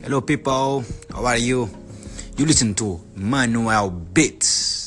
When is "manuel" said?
3.16-3.90